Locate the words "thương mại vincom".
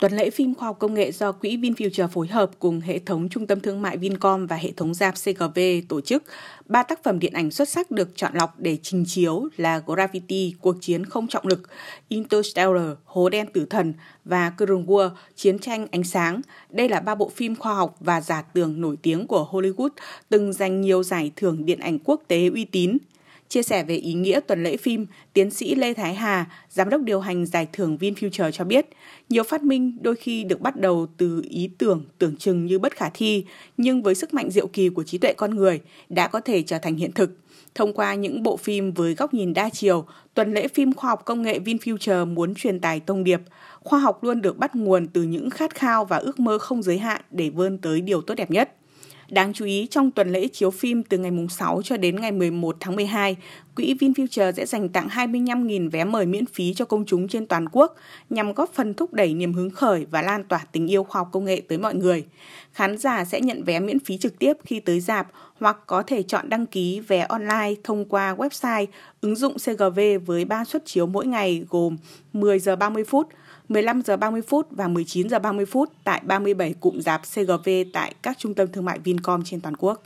3.60-4.46, 78.72-79.42